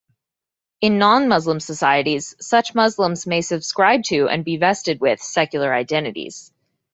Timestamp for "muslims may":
2.73-3.41